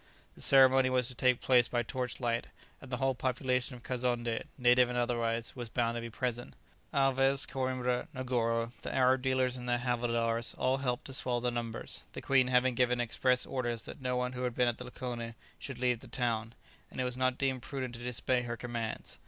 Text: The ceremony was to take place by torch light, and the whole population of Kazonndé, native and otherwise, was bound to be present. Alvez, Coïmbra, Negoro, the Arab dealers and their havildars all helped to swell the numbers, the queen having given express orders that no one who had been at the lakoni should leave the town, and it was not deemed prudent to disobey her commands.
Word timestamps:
The 0.33 0.41
ceremony 0.41 0.89
was 0.89 1.07
to 1.09 1.13
take 1.13 1.41
place 1.41 1.67
by 1.67 1.83
torch 1.83 2.19
light, 2.19 2.47
and 2.81 2.89
the 2.91 2.97
whole 2.97 3.13
population 3.13 3.75
of 3.75 3.83
Kazonndé, 3.83 4.45
native 4.57 4.89
and 4.89 4.97
otherwise, 4.97 5.55
was 5.55 5.69
bound 5.69 5.93
to 5.95 6.01
be 6.01 6.09
present. 6.09 6.55
Alvez, 6.91 7.45
Coïmbra, 7.45 8.07
Negoro, 8.11 8.71
the 8.81 8.91
Arab 8.91 9.21
dealers 9.21 9.57
and 9.57 9.69
their 9.69 9.77
havildars 9.77 10.55
all 10.57 10.77
helped 10.77 11.05
to 11.05 11.13
swell 11.13 11.39
the 11.39 11.51
numbers, 11.51 12.01
the 12.13 12.19
queen 12.23 12.47
having 12.47 12.73
given 12.73 12.99
express 12.99 13.45
orders 13.45 13.83
that 13.83 14.01
no 14.01 14.15
one 14.15 14.33
who 14.33 14.41
had 14.41 14.55
been 14.55 14.67
at 14.67 14.79
the 14.79 14.85
lakoni 14.85 15.35
should 15.59 15.77
leave 15.77 15.99
the 15.99 16.07
town, 16.07 16.55
and 16.89 16.99
it 16.99 17.03
was 17.03 17.15
not 17.15 17.37
deemed 17.37 17.61
prudent 17.61 17.93
to 17.93 18.01
disobey 18.01 18.41
her 18.41 18.57
commands. 18.57 19.19